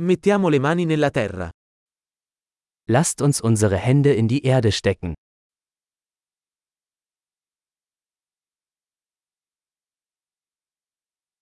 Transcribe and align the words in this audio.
Mettiamo 0.00 0.48
le 0.48 0.60
mani 0.60 0.84
nella 0.84 1.10
terra. 1.10 1.50
Lasst 2.88 3.20
uns 3.20 3.40
unsere 3.40 3.78
Hände 3.78 4.14
in 4.14 4.28
die 4.28 4.42
Erde 4.44 4.70
stecken. 4.70 5.12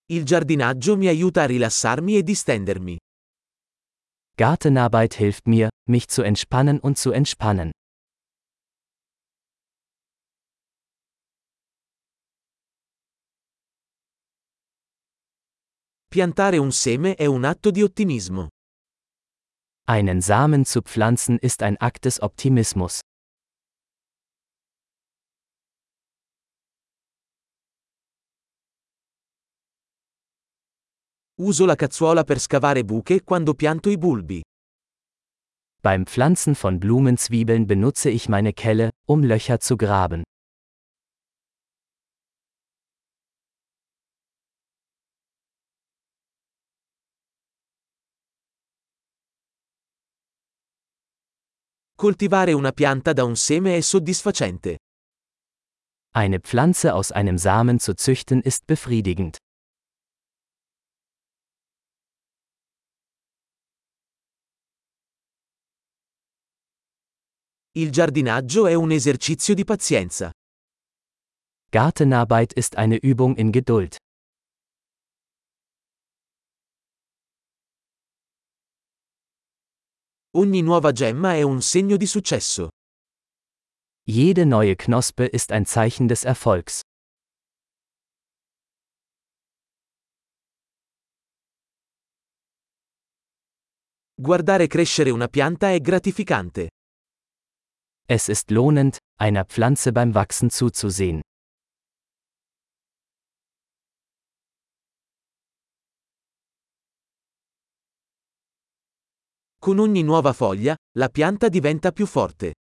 Il 0.07 0.25
giardinaggio 0.25 0.97
mi 0.97 1.07
aiuta 1.09 1.43
a 1.43 1.47
rilassarmi 1.47 2.17
e 2.17 2.23
distendermi. 2.23 2.97
Gartenarbeit 4.39 5.15
hilft 5.15 5.47
mir, 5.47 5.69
mich 5.87 6.09
zu 6.09 6.23
entspannen 6.23 6.81
und 6.81 6.97
zu 6.97 7.11
entspannen. 7.11 7.73
Piantare 16.17 16.57
un 16.57 16.73
seme 16.73 17.15
è 17.15 17.27
un 17.27 17.45
atto 17.45 17.71
di 17.71 17.83
ottimismo. 17.83 18.49
Einen 19.87 20.23
Samen 20.23 20.65
zu 20.65 20.81
pflanzen 20.81 21.37
ist 21.43 21.63
ein 21.63 21.77
Akt 21.79 22.07
des 22.07 22.23
Optimismus. 22.23 23.01
Uso 31.39 31.67
la 31.67 31.75
cazzuola 31.75 32.25
per 32.25 32.41
scavare 32.41 32.83
buche 32.83 33.23
quando 33.23 33.53
pianto 33.53 33.91
i 33.91 33.99
bulbi. 33.99 34.41
Beim 35.83 36.07
Pflanzen 36.07 36.55
von 36.55 36.79
Blumenzwiebeln 36.79 37.67
benutze 37.67 38.09
ich 38.09 38.31
meine 38.31 38.55
Kelle, 38.55 38.89
um 39.07 39.23
Löcher 39.23 39.61
zu 39.61 39.77
graben. 39.77 40.23
Coltivare 51.99 52.53
una 52.53 52.73
pianta 52.73 53.15
da 53.15 53.25
un 53.25 53.37
seme 53.37 53.75
è 53.79 53.81
soddisfacente. 53.81 54.77
Eine 56.15 56.41
Pflanze 56.41 56.93
aus 56.93 57.11
einem 57.11 57.39
Samen 57.39 57.79
zu 57.79 57.95
züchten 57.95 58.43
ist 58.43 58.67
befriedigend. 58.67 59.39
Il 67.73 67.91
giardinaggio 67.91 68.67
è 68.67 68.75
un 68.75 68.91
esercizio 68.91 69.55
di 69.55 69.65
pazienza. 69.65 70.31
Gartenarbeit 71.71 72.53
ist 72.53 72.77
eine 72.77 72.99
Übung 73.01 73.37
in 73.39 73.53
Geduld. 73.53 73.97
Ogni 80.37 80.61
nuova 80.61 80.93
gemma 80.93 81.33
è 81.33 81.41
un 81.41 81.63
segno 81.63 81.97
di 81.97 82.05
successo. 82.05 82.69
Jede 84.03 84.45
neue 84.45 84.77
Knospe 84.77 85.25
ist 85.33 85.51
ein 85.51 85.65
Zeichen 85.65 86.07
des 86.07 86.25
Erfolgs. 86.25 86.83
Guardare 94.15 94.67
crescere 94.67 95.09
una 95.09 95.29
pianta 95.29 95.73
è 95.73 95.81
gratificante. 95.81 96.69
Es 98.07 98.29
ist 98.29 98.51
lohnend, 98.51 98.99
einer 99.19 99.47
Pflanze 99.47 99.91
beim 99.93 100.13
Wachsen 100.13 100.51
zuzusehen. 100.51 101.23
Con 109.67 109.81
ogni 109.81 110.05
nuova 110.05 110.33
foglia, 110.33 110.77
la 110.97 111.09
pianta 111.09 111.49
diventa 111.49 111.91
più 111.91 112.07
forte. 112.07 112.55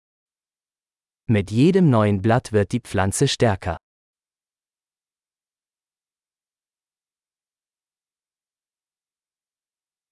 Mit 1.31 1.51
jedem 1.51 1.89
neuen 1.89 2.21
Blatt 2.21 2.51
wird 2.53 2.69
die 2.69 2.79
Pflanze 2.79 3.27
stärker. 3.27 3.75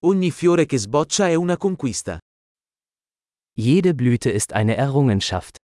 Ogni 0.03 0.31
fiore 0.31 0.66
che 0.66 0.78
sboccia 0.78 1.30
è 1.30 1.35
una 1.35 1.56
conquista. 1.56 2.19
Jede 3.53 3.94
Blüte 3.94 4.30
ist 4.30 4.51
eine 4.51 4.75
Errungenschaft. 4.75 5.59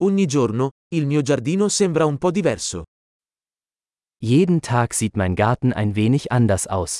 Ogni 0.00 0.26
giorno, 0.26 0.70
il 0.94 1.06
mio 1.06 1.22
giardino 1.22 1.68
sembra 1.68 2.06
un 2.06 2.18
po' 2.18 2.30
diverso. 2.30 2.84
Jeden 4.20 4.62
Tag 4.62 4.94
sieht 4.94 5.16
mein 5.16 5.36
Garten 5.36 5.72
ein 5.72 5.94
wenig 5.94 6.32
anders 6.32 6.66
aus. 6.66 6.98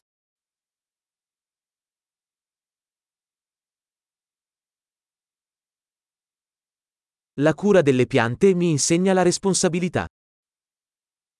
La 7.34 7.54
cura 7.54 7.82
delle 7.82 8.06
piante 8.06 8.54
mi 8.54 8.70
insegna 8.70 9.12
la 9.14 9.22
responsabilità. 9.22 10.06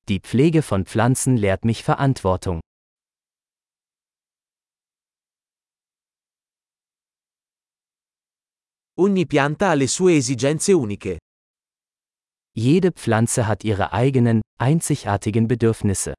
Die 0.09 0.19
Pflege 0.21 0.62
von 0.62 0.84
Pflanzen 0.84 1.37
lehrt 1.37 1.65
mich 1.65 1.84
Verantwortung. 1.84 2.60
Ogni 8.97 9.27
pianta 9.27 9.69
ha 9.71 9.75
le 9.75 9.87
sue 9.87 10.16
esigenze 10.16 10.75
uniche. 10.77 11.19
Jede 12.58 12.91
Pflanze 12.91 13.46
hat 13.46 13.62
ihre 13.62 13.92
eigenen, 13.92 14.42
einzigartigen 14.58 15.46
Bedürfnisse. 15.46 16.14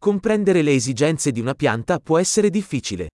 Comprendere 0.00 0.62
le 0.62 0.74
esigenze 0.74 1.32
di 1.32 1.40
una 1.40 1.54
pianta 1.54 1.98
può 1.98 2.20
essere 2.20 2.50
difficile. 2.50 3.08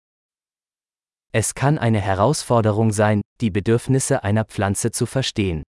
Es 1.31 1.53
kann 1.53 1.77
eine 1.77 2.01
Herausforderung 2.01 2.91
sein, 2.91 3.21
die 3.39 3.49
Bedürfnisse 3.49 4.25
einer 4.25 4.43
Pflanze 4.43 4.91
zu 4.91 5.05
verstehen. 5.05 5.63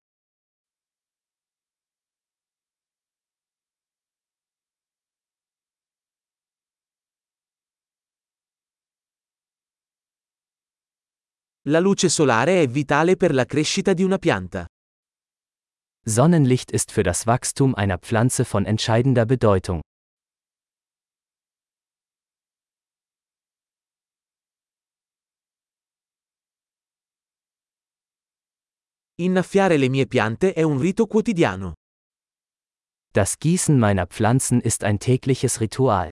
La 11.68 11.80
luce 11.80 12.10
solare 12.10 12.62
è 12.62 12.68
vitale 12.68 13.16
per 13.16 13.34
la 13.34 13.46
crescita 13.46 13.94
di 13.94 14.04
una 14.04 14.18
pianta. 14.18 14.66
Sonnenlicht 16.06 16.72
ist 16.72 16.92
für 16.92 17.04
das 17.04 17.26
Wachstum 17.26 17.74
einer 17.74 17.98
Pflanze 18.00 18.44
von 18.44 18.66
entscheidender 18.66 19.26
Bedeutung. 19.26 19.80
Innaffiare 29.16 29.78
le 29.78 29.88
mie 29.88 30.06
piante 30.06 30.54
è 30.54 30.64
un 30.64 30.80
rito 30.80 31.08
quotidiano. 31.08 31.76
Das 33.14 33.38
Gießen 33.40 33.80
meiner 33.80 34.08
Pflanzen 34.08 34.60
ist 34.60 34.84
ein 34.84 35.00
tägliches 35.00 35.62
Ritual. 35.62 36.10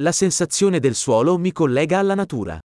La 0.00 0.10
sensazione 0.10 0.80
del 0.80 0.96
suolo 0.96 1.38
mi 1.38 1.52
collega 1.52 2.00
alla 2.00 2.16
natura. 2.16 2.58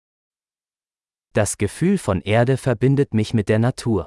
Das 1.30 1.56
Gefühl 1.58 1.98
von 1.98 2.22
Erde 2.22 2.56
verbindet 2.56 3.12
mich 3.12 3.34
mit 3.34 3.50
der 3.50 3.58
Natur. 3.58 4.06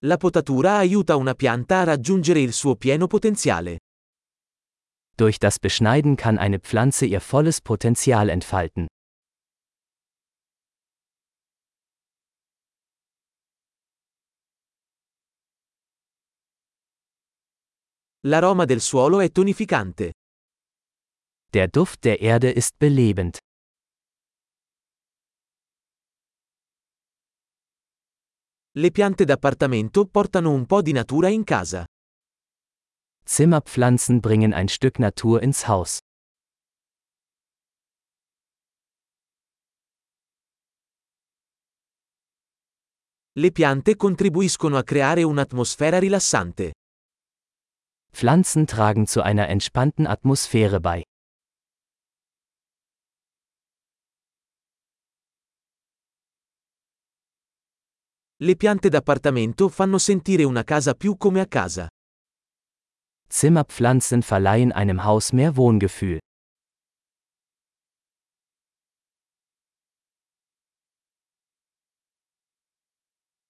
La 0.00 0.16
potatura 0.16 0.78
aiuta 0.78 1.14
una 1.14 1.34
pianta 1.34 1.82
a 1.82 1.84
raggiungere 1.84 2.40
il 2.40 2.52
suo 2.52 2.74
pieno 2.74 3.06
potenziale. 3.06 3.78
Durch 5.16 5.38
das 5.38 5.60
Beschneiden 5.60 6.16
kann 6.16 6.36
eine 6.36 6.58
Pflanze 6.58 7.06
ihr 7.06 7.20
volles 7.20 7.60
Potenzial 7.60 8.28
entfalten. 8.28 8.88
L'aroma 18.26 18.64
del 18.64 18.80
suolo 18.80 19.20
è 19.20 19.30
tonificante. 19.30 20.14
Der 21.48 21.68
Duft 21.68 22.00
der 22.02 22.20
Erde 22.20 22.50
ist 22.50 22.74
belebend. 22.76 23.38
Le 28.72 28.90
piante 28.90 29.24
d'appartamento 29.24 30.06
portano 30.06 30.50
un 30.50 30.66
po' 30.66 30.82
di 30.82 30.90
natura 30.90 31.28
in 31.28 31.44
casa. 31.44 31.84
Zimmerpflanzen 33.24 34.18
bringen 34.18 34.52
ein 34.52 34.66
Stück 34.66 34.98
Natur 34.98 35.40
ins 35.44 35.68
Haus. 35.68 35.98
Le 43.38 43.52
piante 43.52 43.94
contribuiscono 43.94 44.76
a 44.76 44.82
creare 44.82 45.22
un'atmosfera 45.22 46.00
rilassante. 46.00 46.72
Pflanzen 48.16 48.66
tragen 48.66 49.06
zu 49.06 49.20
einer 49.20 49.46
entspannten 49.50 50.06
Atmosphäre 50.06 50.80
bei. 50.80 51.02
Le 58.38 58.56
piante 58.56 58.88
d'appartamento 58.88 59.68
fanno 59.68 59.98
sentire 59.98 60.44
una 60.44 60.64
casa 60.64 60.94
più 60.94 61.18
come 61.18 61.40
a 61.40 61.46
casa. 61.46 61.88
Zimmerpflanzen 63.28 64.22
verleihen 64.22 64.72
einem 64.72 65.04
Haus 65.04 65.32
mehr 65.32 65.54
Wohngefühl. 65.54 66.18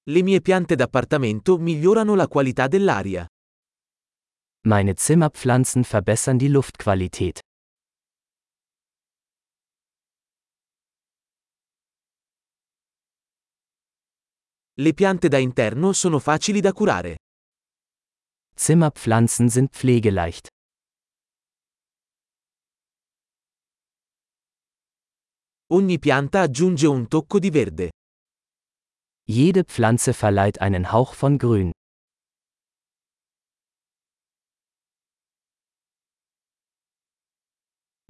Le 0.08 0.22
mie 0.24 0.40
piante 0.40 0.74
d'appartamento 0.74 1.56
migliorano 1.56 2.16
la 2.16 2.26
qualità 2.26 2.66
dell'aria. 2.66 3.24
Meine 4.68 4.96
Zimmerpflanzen 4.96 5.84
verbessern 5.84 6.40
die 6.40 6.48
Luftqualität. 6.48 7.38
Le 14.74 14.92
piante 14.92 15.28
da 15.28 15.38
interno 15.38 15.92
sono 15.92 16.18
facili 16.18 16.60
da 16.60 16.72
curare. 16.72 17.14
Zimmerpflanzen 18.56 19.48
sind 19.48 19.70
pflegeleicht. 19.70 20.48
Ogni 25.70 26.00
pianta 26.00 26.40
aggiunge 26.40 26.88
un 26.88 27.06
tocco 27.06 27.38
di 27.38 27.52
verde. 27.52 27.90
Jede 29.28 29.62
Pflanze 29.62 30.12
verleiht 30.12 30.60
einen 30.60 30.90
Hauch 30.90 31.14
von 31.14 31.38
Grün. 31.38 31.70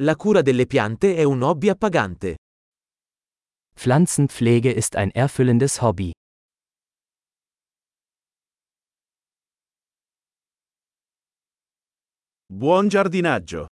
La 0.03 0.15
cura 0.15 0.43
delle 0.43 0.67
piante 0.67 1.17
è 1.17 1.23
un 1.23 1.41
hobby 1.41 1.71
appagante. 1.71 2.37
Pflanzenpflege 3.75 4.71
ist 4.71 4.95
ein 4.95 5.11
erfüllendes 5.15 5.81
Hobby. 5.81 6.13
Buon 12.53 12.89
giardinaggio! 12.89 13.69